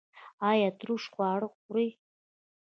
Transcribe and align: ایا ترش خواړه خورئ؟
ایا 0.49 0.69
ترش 0.79 1.03
خواړه 1.13 1.47
خورئ؟ 1.55 1.89